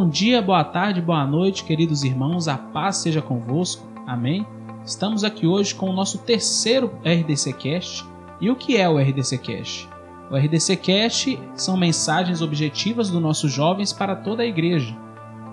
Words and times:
bom 0.00 0.08
dia, 0.08 0.40
boa 0.40 0.64
tarde, 0.64 1.02
boa 1.02 1.26
noite, 1.26 1.62
queridos 1.62 2.04
irmãos, 2.04 2.48
a 2.48 2.56
paz 2.56 2.96
seja 2.96 3.20
convosco, 3.20 3.86
amém? 4.06 4.46
Estamos 4.82 5.24
aqui 5.24 5.46
hoje 5.46 5.74
com 5.74 5.90
o 5.90 5.92
nosso 5.92 6.16
terceiro 6.16 6.90
RDC 7.04 7.52
Cast. 7.52 8.06
E 8.40 8.48
o 8.48 8.56
que 8.56 8.78
é 8.78 8.88
o 8.88 8.96
RDC 8.96 9.36
Cast? 9.36 9.86
O 10.30 10.36
RDC 10.36 10.76
Cast 10.76 11.38
são 11.54 11.76
mensagens 11.76 12.40
objetivas 12.40 13.10
dos 13.10 13.20
nossos 13.20 13.52
jovens 13.52 13.92
para 13.92 14.16
toda 14.16 14.42
a 14.42 14.46
igreja. 14.46 14.96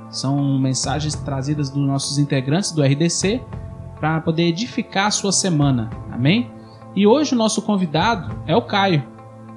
São 0.09 0.57
mensagens 0.57 1.13
trazidas 1.13 1.69
dos 1.69 1.85
nossos 1.85 2.17
integrantes 2.17 2.71
do 2.71 2.81
RDC 2.81 3.41
para 3.99 4.21
poder 4.21 4.43
edificar 4.43 5.07
a 5.07 5.11
sua 5.11 5.33
semana, 5.33 5.89
amém? 6.09 6.49
E 6.95 7.05
hoje 7.05 7.35
o 7.35 7.37
nosso 7.37 7.61
convidado 7.63 8.33
é 8.47 8.55
o 8.55 8.61
Caio. 8.61 9.03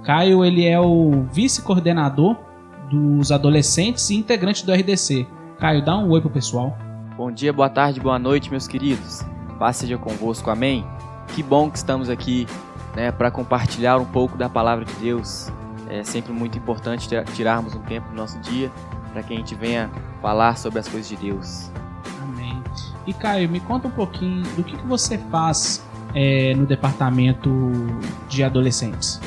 Caio 0.02 0.44
ele 0.44 0.66
é 0.66 0.80
o 0.80 1.26
vice-coordenador 1.30 2.49
dos 2.90 3.30
adolescentes 3.30 4.10
e 4.10 4.16
integrante 4.16 4.66
do 4.66 4.72
RDC. 4.72 5.26
Caio, 5.58 5.84
dá 5.84 5.96
um 5.96 6.10
oi 6.10 6.20
pro 6.20 6.28
pessoal. 6.28 6.76
Bom 7.16 7.30
dia, 7.30 7.52
boa 7.52 7.70
tarde, 7.70 8.00
boa 8.00 8.18
noite, 8.18 8.50
meus 8.50 8.66
queridos. 8.66 9.24
Paz 9.58 9.76
seja 9.76 9.96
convosco, 9.96 10.50
amém? 10.50 10.84
Que 11.34 11.42
bom 11.42 11.70
que 11.70 11.78
estamos 11.78 12.10
aqui 12.10 12.48
né, 12.96 13.12
para 13.12 13.30
compartilhar 13.30 13.98
um 13.98 14.04
pouco 14.04 14.36
da 14.36 14.48
palavra 14.48 14.84
de 14.84 14.92
Deus. 14.94 15.52
É 15.88 16.02
sempre 16.02 16.32
muito 16.32 16.58
importante 16.58 17.08
tirarmos 17.32 17.76
um 17.76 17.82
tempo 17.82 18.08
do 18.08 18.16
nosso 18.16 18.38
dia 18.40 18.72
para 19.12 19.22
que 19.22 19.34
a 19.34 19.36
gente 19.36 19.54
venha 19.54 19.88
falar 20.20 20.56
sobre 20.56 20.80
as 20.80 20.88
coisas 20.88 21.08
de 21.08 21.16
Deus. 21.16 21.70
Amém. 22.22 22.60
E 23.06 23.12
Caio, 23.12 23.48
me 23.48 23.60
conta 23.60 23.86
um 23.86 23.92
pouquinho 23.92 24.42
do 24.56 24.64
que, 24.64 24.76
que 24.76 24.86
você 24.86 25.16
faz 25.30 25.84
é, 26.12 26.54
no 26.54 26.66
departamento 26.66 27.50
de 28.28 28.42
adolescentes? 28.42 29.20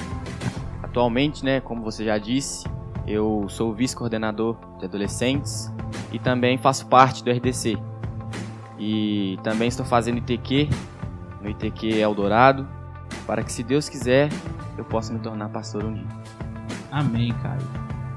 Atualmente, 0.81 1.45
né, 1.45 1.61
como 1.61 1.81
você 1.81 2.05
já 2.05 2.17
disse, 2.17 2.67
eu 3.05 3.45
sou 3.49 3.73
vice-coordenador 3.73 4.55
de 4.79 4.85
adolescentes 4.85 5.71
e 6.11 6.19
também 6.19 6.57
faço 6.57 6.85
parte 6.87 7.23
do 7.23 7.31
RDC. 7.31 7.77
E 8.79 9.37
também 9.43 9.67
estou 9.67 9.85
fazendo 9.85 10.17
ITQ, 10.17 10.69
no 11.41 11.49
ITQ 11.49 11.99
Eldorado, 11.99 12.67
para 13.25 13.43
que, 13.43 13.51
se 13.51 13.63
Deus 13.63 13.87
quiser, 13.87 14.29
eu 14.77 14.83
possa 14.83 15.13
me 15.13 15.19
tornar 15.19 15.49
pastor 15.49 15.83
um 15.83 15.93
dia. 15.93 16.07
Amém, 16.91 17.33
Caio. 17.41 17.61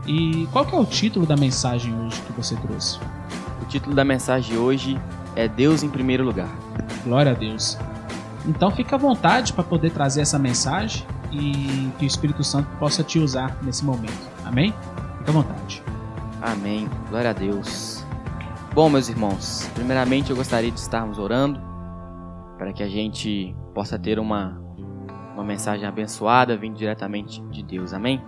E 0.07 0.47
qual 0.53 0.65
que 0.65 0.75
é 0.75 0.79
o 0.79 0.85
título 0.85 1.27
da 1.27 1.37
mensagem 1.37 1.95
hoje 1.99 2.21
que 2.23 2.33
você 2.33 2.55
trouxe? 2.57 2.99
O 3.61 3.65
título 3.67 3.95
da 3.95 4.05
mensagem 4.05 4.57
hoje 4.57 5.01
é 5.35 5.49
Deus 5.49 5.83
em 5.83 5.89
primeiro 5.89 6.25
lugar. 6.25 6.49
Glória 7.05 7.33
a 7.33 7.35
Deus. 7.35 7.77
Então 8.47 8.71
fica 8.71 8.95
à 8.95 8.99
vontade 8.99 9.53
para 9.53 9.65
poder 9.65 9.91
trazer 9.91 10.21
essa 10.21 10.39
mensagem 10.39 11.05
e 11.33 11.91
que 11.99 12.05
o 12.05 12.07
Espírito 12.07 12.45
Santo 12.45 12.69
possa 12.79 13.03
te 13.03 13.19
usar 13.19 13.57
nesse 13.63 13.85
momento. 13.85 14.36
Amém? 14.47 14.73
Fica 15.19 15.31
à 15.31 15.33
vontade. 15.33 15.83
Amém. 16.41 16.89
Glória 17.11 17.31
a 17.31 17.33
Deus. 17.33 18.07
Bom, 18.73 18.89
meus 18.89 19.09
irmãos, 19.09 19.69
primeiramente 19.75 20.31
eu 20.31 20.37
gostaria 20.37 20.71
de 20.71 20.79
estarmos 20.79 21.19
orando 21.19 21.61
para 22.57 22.73
que 22.73 22.83
a 22.83 22.89
gente 22.89 23.57
possa 23.75 23.99
ter 23.99 24.19
uma, 24.19 24.61
uma 25.35 25.43
mensagem 25.43 25.87
abençoada 25.87 26.57
vindo 26.57 26.77
diretamente 26.77 27.43
de 27.49 27.63
Deus. 27.63 27.93
Amém? 27.93 28.23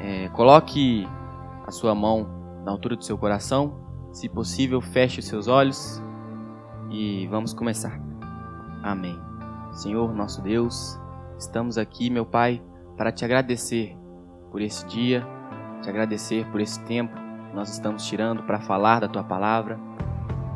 É, 0.00 0.28
coloque 0.30 1.06
a 1.66 1.70
sua 1.70 1.94
mão 1.94 2.26
na 2.64 2.72
altura 2.72 2.96
do 2.96 3.04
seu 3.04 3.16
coração. 3.16 3.78
Se 4.12 4.28
possível, 4.28 4.80
feche 4.80 5.20
os 5.20 5.26
seus 5.26 5.46
olhos 5.46 6.02
e 6.90 7.28
vamos 7.28 7.54
começar. 7.54 8.00
Amém. 8.82 9.16
Senhor 9.72 10.12
nosso 10.12 10.42
Deus, 10.42 10.98
estamos 11.38 11.78
aqui, 11.78 12.10
meu 12.10 12.26
Pai, 12.26 12.60
para 12.96 13.12
te 13.12 13.24
agradecer 13.24 13.99
por 14.50 14.60
esse 14.60 14.86
dia, 14.86 15.26
te 15.82 15.88
agradecer 15.88 16.46
por 16.46 16.60
esse 16.60 16.80
tempo 16.84 17.14
que 17.14 17.54
nós 17.54 17.70
estamos 17.70 18.06
tirando 18.06 18.42
para 18.42 18.60
falar 18.60 19.00
da 19.00 19.08
tua 19.08 19.24
palavra. 19.24 19.78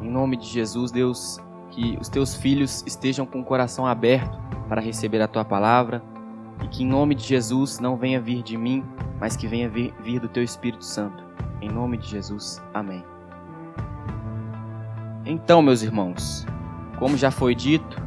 Em 0.00 0.10
nome 0.10 0.36
de 0.36 0.46
Jesus, 0.46 0.90
Deus, 0.90 1.38
que 1.70 1.96
os 2.00 2.08
teus 2.08 2.34
filhos 2.34 2.82
estejam 2.86 3.24
com 3.24 3.40
o 3.40 3.44
coração 3.44 3.86
aberto 3.86 4.38
para 4.68 4.80
receber 4.80 5.20
a 5.22 5.28
tua 5.28 5.44
palavra 5.44 6.02
e 6.62 6.68
que 6.68 6.82
em 6.82 6.86
nome 6.86 7.14
de 7.14 7.24
Jesus 7.24 7.78
não 7.78 7.96
venha 7.96 8.20
vir 8.20 8.42
de 8.42 8.56
mim, 8.56 8.84
mas 9.20 9.36
que 9.36 9.46
venha 9.46 9.68
vir, 9.68 9.94
vir 10.00 10.20
do 10.20 10.28
teu 10.28 10.42
Espírito 10.42 10.84
Santo. 10.84 11.24
Em 11.60 11.68
nome 11.68 11.96
de 11.96 12.08
Jesus. 12.08 12.62
Amém. 12.72 13.04
Então, 15.24 15.62
meus 15.62 15.82
irmãos, 15.82 16.46
como 16.98 17.16
já 17.16 17.30
foi 17.30 17.54
dito, 17.54 18.04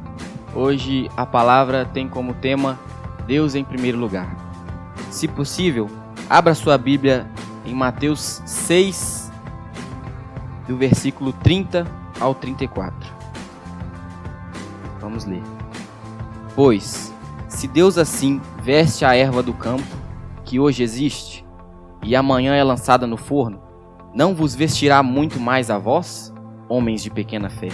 Hoje 0.58 1.08
a 1.16 1.24
palavra 1.24 1.86
tem 1.86 2.10
como 2.10 2.34
tema 2.34 2.80
Deus 3.28 3.54
em 3.54 3.64
primeiro 3.64 3.96
lugar. 3.96 4.47
Se 5.10 5.28
possível, 5.28 5.90
abra 6.30 6.54
sua 6.54 6.78
Bíblia 6.78 7.28
em 7.66 7.74
Mateus 7.74 8.42
6, 8.46 9.32
do 10.68 10.78
versículo 10.78 11.32
30 11.32 11.86
ao 12.20 12.36
34. 12.36 12.94
Vamos 15.00 15.26
ler. 15.26 15.44
Pois, 16.56 17.14
se 17.48 17.68
Deus 17.68 17.98
assim 17.98 18.42
veste 18.62 19.06
a 19.06 19.16
erva 19.16 19.42
do 19.42 19.54
campo, 19.54 19.84
que 20.44 20.60
hoje 20.60 20.84
existe, 20.84 21.46
e 22.04 22.16
amanhã 22.16 22.54
é 22.56 22.64
lançada 22.64 23.08
no 23.08 23.18
forno, 23.18 23.62
não 24.14 24.36
vos 24.36 24.56
vestirá 24.56 25.02
muito 25.04 25.40
mais 25.40 25.70
a 25.70 25.78
vós, 25.78 26.34
homens 26.68 27.02
de 27.04 27.10
pequena 27.10 27.50
fé? 27.50 27.70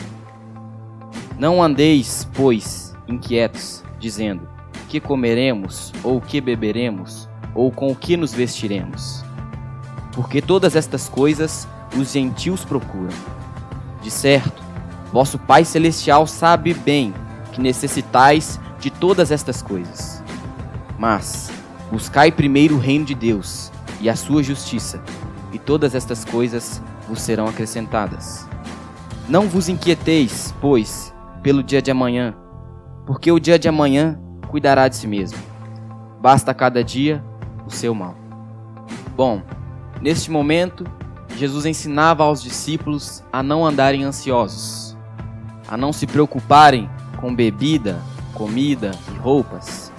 Não 1.38 1.64
andeis, 1.64 2.28
pois, 2.34 2.96
inquietos, 3.08 3.84
dizendo: 4.00 4.53
que 4.94 5.00
comeremos, 5.00 5.92
ou 6.04 6.22
que 6.22 6.40
beberemos, 6.40 7.28
ou 7.56 7.72
com 7.72 7.92
o 7.92 7.96
que 7.96 8.16
nos 8.16 8.32
vestiremos? 8.32 9.24
Porque 10.12 10.40
todas 10.40 10.76
estas 10.76 11.10
coisas 11.10 11.68
os 11.98 12.12
gentios 12.12 12.64
procuram. 12.64 13.18
De 14.04 14.12
certo, 14.12 14.62
vosso 15.12 15.40
Pai 15.40 15.66
Celestial 15.66 16.28
sabe 16.28 16.76
bem 16.76 17.12
que 17.52 17.60
necessitais 17.60 18.60
de 18.80 18.92
todas 18.92 19.32
estas 19.32 19.64
coisas. 19.64 20.24
Mas 21.00 21.52
buscai 21.92 22.32
primeiro 22.32 22.76
o 22.76 22.80
reino 22.80 23.06
de 23.06 23.16
Deus 23.16 23.72
e 24.00 24.08
a 24.08 24.16
sua 24.16 24.44
justiça, 24.44 25.02
e 25.52 25.58
todas 25.58 25.96
estas 25.96 26.24
coisas 26.24 26.84
vos 27.10 27.20
serão 27.20 27.48
acrescentadas. 27.48 28.48
Não 29.28 29.50
vos 29.50 29.70
inquieteis, 29.70 30.54
pois, 30.62 31.12
pelo 31.42 31.64
dia 31.64 31.82
de 31.82 31.90
amanhã, 31.90 32.36
porque 33.08 33.32
o 33.32 33.40
dia 33.40 33.58
de 33.58 33.68
amanhã 33.68 34.20
cuidará 34.54 34.88
de 34.88 34.96
si 34.96 35.08
mesmo. 35.08 35.40
Basta 36.22 36.54
cada 36.54 36.84
dia 36.84 37.24
o 37.66 37.72
seu 37.72 37.96
mal. 37.96 38.16
Bom, 39.16 39.42
neste 40.00 40.30
momento, 40.30 40.86
Jesus 41.36 41.66
ensinava 41.66 42.24
aos 42.24 42.40
discípulos 42.40 43.24
a 43.34 43.42
não 43.42 43.66
andarem 43.66 44.04
ansiosos, 44.04 44.96
a 45.68 45.76
não 45.76 45.92
se 45.92 46.06
preocuparem 46.06 46.88
com 47.18 47.34
bebida, 47.34 48.00
comida 48.36 48.92
e 49.12 49.18
roupas. 49.18 49.92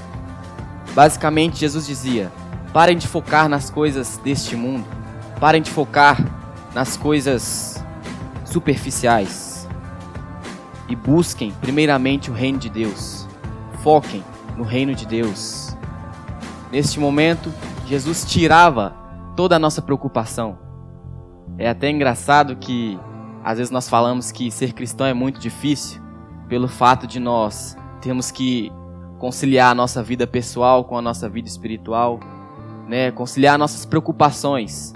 Basicamente, 0.94 1.58
Jesus 1.58 1.84
dizia: 1.84 2.30
parem 2.72 2.96
de 2.96 3.08
focar 3.08 3.48
nas 3.48 3.68
coisas 3.68 4.18
deste 4.18 4.54
mundo, 4.54 4.86
parem 5.40 5.62
de 5.62 5.70
focar 5.70 6.16
nas 6.72 6.96
coisas 6.96 7.84
superficiais 8.44 9.68
e 10.88 10.94
busquem 10.94 11.50
primeiramente 11.60 12.30
o 12.30 12.34
reino 12.34 12.60
de 12.60 12.68
Deus. 12.68 13.26
Foquem 13.82 14.22
no 14.56 14.64
reino 14.64 14.94
de 14.94 15.06
Deus. 15.06 15.76
Neste 16.70 16.98
momento, 16.98 17.52
Jesus 17.86 18.24
tirava 18.24 18.94
toda 19.36 19.56
a 19.56 19.58
nossa 19.58 19.82
preocupação. 19.82 20.58
É 21.58 21.68
até 21.68 21.90
engraçado 21.90 22.56
que 22.56 22.98
às 23.42 23.58
vezes 23.58 23.70
nós 23.70 23.88
falamos 23.88 24.32
que 24.32 24.50
ser 24.50 24.72
cristão 24.72 25.06
é 25.06 25.14
muito 25.14 25.38
difícil 25.38 26.02
pelo 26.48 26.68
fato 26.68 27.06
de 27.06 27.20
nós 27.20 27.76
termos 28.00 28.30
que 28.30 28.72
conciliar 29.18 29.72
a 29.72 29.74
nossa 29.74 30.02
vida 30.02 30.26
pessoal 30.26 30.84
com 30.84 30.96
a 30.96 31.02
nossa 31.02 31.28
vida 31.28 31.48
espiritual, 31.48 32.20
né? 32.88 33.10
Conciliar 33.10 33.58
nossas 33.58 33.84
preocupações 33.84 34.92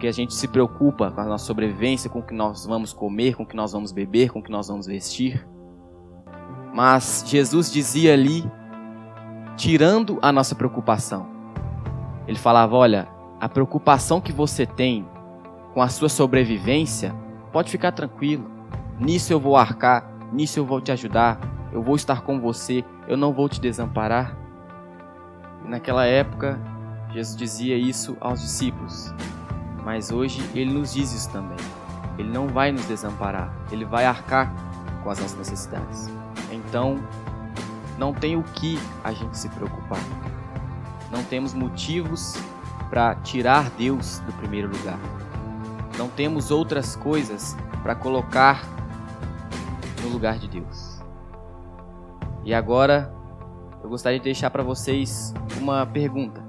porque 0.00 0.08
a 0.08 0.12
gente 0.12 0.32
se 0.32 0.48
preocupa 0.48 1.10
com 1.10 1.20
a 1.20 1.26
nossa 1.26 1.44
sobrevivência, 1.44 2.08
com 2.08 2.20
o 2.20 2.22
que 2.22 2.32
nós 2.32 2.64
vamos 2.64 2.90
comer, 2.90 3.36
com 3.36 3.42
o 3.42 3.46
que 3.46 3.54
nós 3.54 3.72
vamos 3.72 3.92
beber, 3.92 4.30
com 4.30 4.38
o 4.38 4.42
que 4.42 4.50
nós 4.50 4.66
vamos 4.66 4.86
vestir. 4.86 5.46
Mas 6.72 7.22
Jesus 7.26 7.70
dizia 7.70 8.14
ali, 8.14 8.50
tirando 9.60 10.18
a 10.22 10.32
nossa 10.32 10.54
preocupação. 10.54 11.28
Ele 12.26 12.38
falava: 12.38 12.74
olha, 12.74 13.06
a 13.38 13.46
preocupação 13.46 14.18
que 14.18 14.32
você 14.32 14.64
tem 14.64 15.06
com 15.74 15.82
a 15.82 15.88
sua 15.88 16.08
sobrevivência, 16.08 17.14
pode 17.52 17.70
ficar 17.70 17.92
tranquilo. 17.92 18.50
Nisso 18.98 19.32
eu 19.32 19.38
vou 19.38 19.56
arcar, 19.56 20.10
nisso 20.32 20.58
eu 20.58 20.64
vou 20.64 20.80
te 20.80 20.90
ajudar, 20.90 21.38
eu 21.72 21.82
vou 21.82 21.94
estar 21.94 22.22
com 22.22 22.40
você, 22.40 22.82
eu 23.06 23.18
não 23.18 23.34
vou 23.34 23.50
te 23.50 23.60
desamparar. 23.60 24.34
E 25.64 25.68
naquela 25.68 26.06
época, 26.06 26.58
Jesus 27.12 27.36
dizia 27.36 27.76
isso 27.76 28.16
aos 28.18 28.40
discípulos. 28.40 29.14
Mas 29.84 30.10
hoje 30.10 30.42
ele 30.54 30.72
nos 30.72 30.94
diz 30.94 31.12
isso 31.12 31.30
também. 31.30 31.58
Ele 32.18 32.30
não 32.30 32.48
vai 32.48 32.72
nos 32.72 32.86
desamparar, 32.86 33.54
ele 33.70 33.84
vai 33.84 34.06
arcar 34.06 34.52
com 35.02 35.10
as 35.10 35.20
nossas 35.20 35.36
necessidades. 35.36 36.10
Então, 36.50 36.98
não 38.00 38.14
tem 38.14 38.34
o 38.34 38.42
que 38.42 38.78
a 39.04 39.12
gente 39.12 39.36
se 39.36 39.46
preocupar. 39.50 40.00
Não 41.10 41.22
temos 41.22 41.52
motivos 41.52 42.34
para 42.88 43.14
tirar 43.16 43.68
Deus 43.76 44.20
do 44.20 44.32
primeiro 44.32 44.68
lugar. 44.68 44.98
não 45.98 46.08
temos 46.08 46.50
outras 46.50 46.96
coisas 46.96 47.54
para 47.82 47.94
colocar 47.94 48.62
no 50.02 50.08
lugar 50.08 50.38
de 50.38 50.48
Deus. 50.48 50.98
E 52.42 52.54
agora 52.54 53.14
eu 53.82 53.90
gostaria 53.90 54.18
de 54.18 54.24
deixar 54.24 54.48
para 54.48 54.62
vocês 54.62 55.34
uma 55.60 55.84
pergunta, 55.84 56.42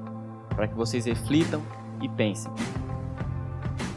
para 0.56 0.70
que 0.70 0.74
vocês 0.74 1.04
reflitam 1.04 1.62
e 2.02 2.08
pensem. 2.08 2.50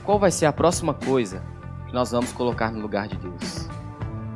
Qual 0.02 0.18
vai 0.18 0.32
ser 0.32 0.46
a 0.46 0.52
próxima 0.52 0.92
coisa 0.92 1.40
que 1.86 1.94
nós 1.94 2.10
vamos 2.10 2.32
colocar 2.32 2.72
no 2.72 2.80
lugar 2.80 3.06
de 3.06 3.16
Deus? 3.16 3.68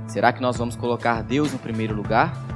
Será 0.07 0.33
que 0.33 0.41
nós 0.41 0.57
vamos 0.57 0.77
colocar 0.77 1.21
Deus 1.25 1.53
no 1.53 1.59
primeiro 1.59 1.97
lugar? 1.97 2.48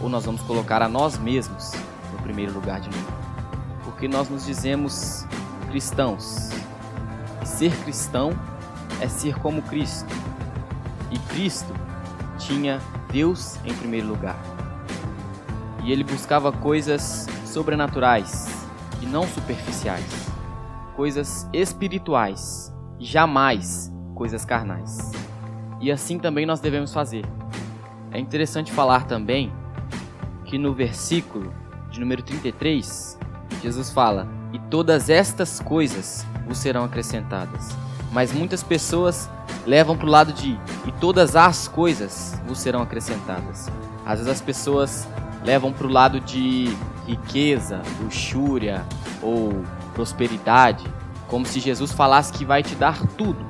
Ou 0.00 0.08
nós 0.08 0.24
vamos 0.24 0.42
colocar 0.42 0.82
a 0.82 0.88
nós 0.88 1.18
mesmos 1.18 1.72
no 2.12 2.18
primeiro 2.22 2.52
lugar 2.52 2.80
de 2.80 2.88
novo? 2.90 3.12
Porque 3.84 4.06
nós 4.08 4.28
nos 4.28 4.44
dizemos 4.44 5.26
cristãos. 5.70 6.50
E 7.42 7.46
ser 7.46 7.74
cristão 7.84 8.30
é 9.00 9.08
ser 9.08 9.38
como 9.38 9.62
Cristo. 9.62 10.14
E 11.10 11.18
Cristo 11.18 11.72
tinha 12.38 12.80
Deus 13.10 13.56
em 13.64 13.74
primeiro 13.74 14.08
lugar. 14.08 14.36
E 15.84 15.92
ele 15.92 16.04
buscava 16.04 16.52
coisas 16.52 17.26
sobrenaturais 17.44 18.46
e 19.00 19.06
não 19.06 19.26
superficiais 19.26 20.28
coisas 20.98 21.48
espirituais, 21.52 22.74
jamais 22.98 23.88
coisas 24.16 24.44
carnais. 24.44 25.12
E 25.80 25.92
assim 25.92 26.18
também 26.18 26.44
nós 26.44 26.58
devemos 26.58 26.92
fazer. 26.92 27.24
É 28.10 28.18
interessante 28.18 28.72
falar 28.72 29.06
também 29.06 29.52
que 30.48 30.58
no 30.58 30.72
versículo 30.72 31.52
de 31.90 32.00
número 32.00 32.22
33, 32.22 33.18
Jesus 33.62 33.90
fala: 33.90 34.26
E 34.52 34.58
todas 34.58 35.08
estas 35.08 35.60
coisas 35.60 36.26
vos 36.46 36.58
serão 36.58 36.84
acrescentadas. 36.84 37.76
Mas 38.10 38.32
muitas 38.32 38.62
pessoas 38.62 39.30
levam 39.66 39.96
para 39.96 40.06
o 40.06 40.10
lado 40.10 40.32
de 40.32 40.58
e 40.86 40.92
todas 40.98 41.36
as 41.36 41.68
coisas 41.68 42.40
vos 42.46 42.58
serão 42.58 42.80
acrescentadas. 42.80 43.68
Às 44.04 44.18
vezes 44.18 44.32
as 44.32 44.40
pessoas 44.40 45.06
levam 45.44 45.72
para 45.72 45.86
o 45.86 45.90
lado 45.90 46.18
de 46.18 46.74
riqueza, 47.06 47.82
luxúria 48.02 48.84
ou 49.22 49.62
prosperidade, 49.92 50.86
como 51.28 51.44
se 51.44 51.60
Jesus 51.60 51.92
falasse 51.92 52.32
que 52.32 52.46
vai 52.46 52.62
te 52.62 52.74
dar 52.74 53.06
tudo: 53.08 53.44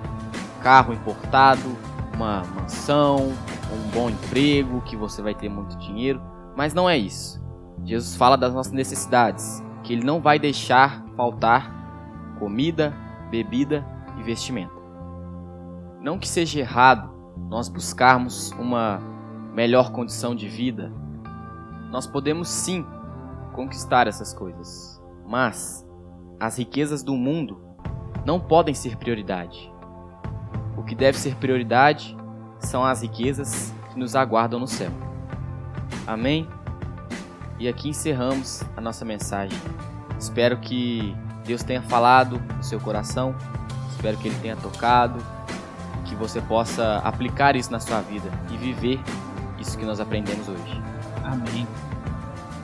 carro 0.60 0.92
importado, 0.92 1.76
uma 2.12 2.42
mansão, 2.56 3.32
um 3.72 3.90
bom 3.94 4.10
emprego, 4.10 4.80
que 4.80 4.96
você 4.96 5.22
vai 5.22 5.34
ter 5.34 5.48
muito 5.48 5.78
dinheiro. 5.78 6.20
Mas 6.58 6.74
não 6.74 6.90
é 6.90 6.98
isso. 6.98 7.40
Jesus 7.84 8.16
fala 8.16 8.36
das 8.36 8.52
nossas 8.52 8.72
necessidades, 8.72 9.62
que 9.84 9.92
Ele 9.92 10.04
não 10.04 10.20
vai 10.20 10.40
deixar 10.40 11.04
faltar 11.16 11.72
comida, 12.40 12.92
bebida 13.30 13.86
e 14.18 14.24
vestimenta. 14.24 14.74
Não 16.00 16.18
que 16.18 16.26
seja 16.26 16.58
errado 16.58 17.14
nós 17.48 17.68
buscarmos 17.68 18.50
uma 18.58 19.00
melhor 19.54 19.92
condição 19.92 20.34
de 20.34 20.48
vida. 20.48 20.92
Nós 21.92 22.08
podemos 22.08 22.48
sim 22.48 22.84
conquistar 23.54 24.08
essas 24.08 24.34
coisas, 24.34 25.00
mas 25.28 25.86
as 26.40 26.58
riquezas 26.58 27.04
do 27.04 27.14
mundo 27.14 27.62
não 28.26 28.40
podem 28.40 28.74
ser 28.74 28.96
prioridade. 28.96 29.72
O 30.76 30.82
que 30.82 30.96
deve 30.96 31.18
ser 31.18 31.36
prioridade 31.36 32.16
são 32.58 32.84
as 32.84 33.02
riquezas 33.02 33.72
que 33.92 33.98
nos 33.98 34.16
aguardam 34.16 34.58
no 34.58 34.66
céu. 34.66 34.90
Amém? 36.08 36.48
E 37.58 37.68
aqui 37.68 37.90
encerramos 37.90 38.62
a 38.74 38.80
nossa 38.80 39.04
mensagem. 39.04 39.58
Espero 40.18 40.56
que 40.56 41.14
Deus 41.44 41.62
tenha 41.62 41.82
falado 41.82 42.40
no 42.56 42.64
seu 42.64 42.80
coração, 42.80 43.36
espero 43.90 44.16
que 44.16 44.28
Ele 44.28 44.38
tenha 44.40 44.56
tocado, 44.56 45.22
que 46.06 46.14
você 46.14 46.40
possa 46.40 46.96
aplicar 47.04 47.56
isso 47.56 47.70
na 47.70 47.78
sua 47.78 48.00
vida 48.00 48.30
e 48.50 48.56
viver 48.56 48.98
isso 49.58 49.76
que 49.76 49.84
nós 49.84 50.00
aprendemos 50.00 50.48
hoje. 50.48 50.82
Amém. 51.22 51.68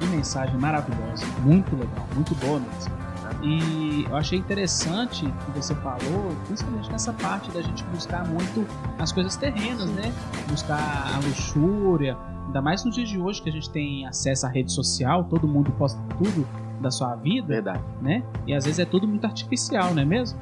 Que 0.01 0.07
mensagem 0.07 0.57
maravilhosa, 0.57 1.27
muito 1.41 1.77
legal, 1.77 2.09
muito 2.15 2.35
boa 2.37 2.59
mesmo. 2.59 2.95
E 3.43 4.07
eu 4.09 4.17
achei 4.17 4.39
interessante 4.39 5.27
que 5.27 5.51
você 5.51 5.75
falou, 5.75 6.35
principalmente 6.47 6.91
nessa 6.91 7.13
parte 7.13 7.51
da 7.51 7.61
gente 7.61 7.85
buscar 7.85 8.27
muito 8.27 8.67
as 8.99 9.13
coisas 9.13 9.37
terrenas, 9.37 9.91
né? 9.91 10.11
Buscar 10.49 11.13
a 11.15 11.19
luxúria, 11.19 12.17
ainda 12.47 12.63
mais 12.63 12.85
nos 12.85 12.95
dias 12.95 13.09
de 13.09 13.19
hoje 13.19 13.43
que 13.43 13.49
a 13.49 13.53
gente 13.53 13.71
tem 13.71 14.07
acesso 14.07 14.47
à 14.47 14.49
rede 14.49 14.73
social, 14.73 15.25
todo 15.25 15.47
mundo 15.47 15.73
posta 15.73 16.01
tudo 16.19 16.47
da 16.81 16.91
sua 16.91 17.15
vida, 17.17 17.47
Verdade. 17.47 17.81
né? 18.01 18.23
E 18.47 18.55
às 18.55 18.65
vezes 18.65 18.79
é 18.79 18.85
tudo 18.85 19.07
muito 19.07 19.25
artificial, 19.25 19.95
não 19.95 20.03
é 20.03 20.05
mesmo? 20.05 20.39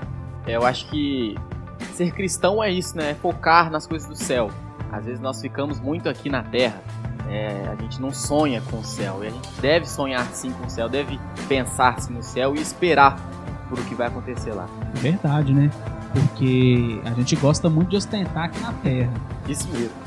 É, 0.46 0.56
eu 0.56 0.64
acho 0.64 0.88
que 0.88 1.36
ser 1.94 2.12
cristão 2.12 2.62
é 2.62 2.70
isso, 2.70 2.96
né? 2.96 3.10
É 3.10 3.14
focar 3.14 3.70
nas 3.70 3.86
coisas 3.86 4.08
do 4.08 4.16
céu. 4.16 4.50
Às 4.90 5.04
vezes 5.04 5.20
nós 5.20 5.40
ficamos 5.40 5.80
muito 5.80 6.08
aqui 6.08 6.28
na 6.28 6.42
terra 6.42 6.80
é, 7.32 7.68
a 7.68 7.74
gente 7.80 8.00
não 8.00 8.12
sonha 8.12 8.60
com 8.70 8.78
o 8.78 8.84
céu. 8.84 9.24
E 9.24 9.26
a 9.26 9.30
gente 9.30 9.48
deve 9.60 9.88
sonhar 9.88 10.26
sim 10.32 10.52
com 10.52 10.66
o 10.66 10.70
céu, 10.70 10.88
deve 10.88 11.18
pensar 11.48 12.00
sim 12.00 12.12
no 12.12 12.22
céu 12.22 12.54
e 12.54 12.60
esperar 12.60 13.18
por 13.68 13.78
o 13.78 13.84
que 13.84 13.94
vai 13.94 14.08
acontecer 14.08 14.52
lá. 14.52 14.66
Verdade, 14.94 15.52
né? 15.54 15.70
Porque 16.12 17.00
a 17.04 17.10
gente 17.10 17.34
gosta 17.36 17.70
muito 17.70 17.90
de 17.90 17.96
ostentar 17.96 18.44
aqui 18.44 18.60
na 18.60 18.72
Terra. 18.74 19.12
Isso 19.48 19.66
mesmo. 19.70 20.01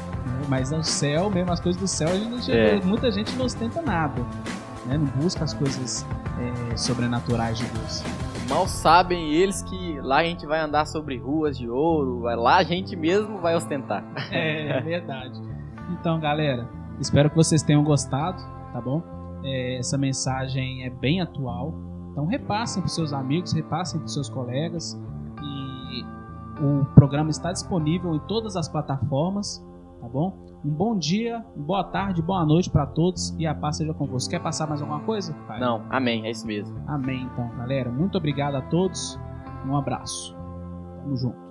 Mas 0.48 0.72
no 0.72 0.84
céu, 0.84 1.30
mesmo 1.30 1.52
as 1.52 1.60
coisas 1.60 1.82
do 1.82 1.88
céu, 1.88 2.10
a 2.10 2.16
gente, 2.16 2.52
É. 2.52 2.80
muita 2.82 3.12
gente 3.12 3.36
não 3.36 3.46
ostenta 3.46 3.82
nada. 3.82 4.22
Né? 4.86 4.98
Não 4.98 5.06
busca 5.22 5.44
as 5.44 5.54
coisas 5.54 6.06
é, 6.72 6.78
sobrenaturais 6.78 7.58
de 7.58 7.66
Deus. 7.66 8.04
Mal 8.48 8.68
sabem 8.68 9.32
eles 9.34 9.64
que 9.64 10.00
lá 10.02 10.18
a 10.18 10.24
gente 10.24 10.46
vai 10.46 10.60
andar 10.60 10.86
sobre 10.86 11.18
ruas 11.18 11.58
de 11.58 11.68
ouro, 11.68 12.20
lá 12.20 12.58
a 12.58 12.64
gente 12.64 12.96
mesmo 12.96 13.40
vai 13.40 13.56
ostentar. 13.56 14.04
É 14.32 14.80
verdade. 14.82 15.42
Então, 15.92 16.20
galera, 16.20 16.68
espero 17.00 17.30
que 17.30 17.36
vocês 17.36 17.64
tenham 17.64 17.84
gostado, 17.84 18.38
tá 18.72 18.80
bom? 18.80 19.02
É, 19.44 19.78
essa 19.80 19.98
mensagem 19.98 20.84
é 20.86 20.90
bem 20.92 21.22
atual. 21.22 21.74
Então, 22.12 22.26
repassem 22.28 22.82
para 22.84 22.90
seus 22.90 23.12
amigos, 23.14 23.52
repassem 23.52 24.00
para 24.00 24.08
seus 24.08 24.30
colegas. 24.30 25.00
E 25.42 26.06
o 26.64 26.86
programa 26.94 27.30
está 27.32 27.52
disponível 27.52 28.14
em 28.16 28.20
todas 28.20 28.56
as 28.56 28.68
plataformas, 28.70 29.64
tá 30.06 30.10
bom? 30.10 30.38
Um 30.64 30.70
bom 30.70 30.98
dia, 30.98 31.44
boa 31.56 31.84
tarde, 31.84 32.22
boa 32.22 32.46
noite 32.46 32.70
para 32.70 32.86
todos 32.86 33.36
e 33.38 33.46
a 33.46 33.54
paz 33.54 33.78
seja 33.78 33.94
convosco. 33.94 34.30
Quer 34.30 34.42
passar 34.42 34.68
mais 34.68 34.82
alguma 34.82 35.00
coisa? 35.02 35.36
Não, 35.60 35.84
amém, 35.90 36.26
é 36.26 36.32
isso 36.32 36.46
mesmo. 36.46 36.76
Amém, 36.88 37.28
então, 37.32 37.50
galera. 37.58 37.92
Muito 37.92 38.18
obrigado 38.18 38.56
a 38.56 38.62
todos. 38.62 39.20
Um 39.68 39.76
abraço. 39.76 40.36
Tamo 41.04 41.18
junto. 41.18 41.45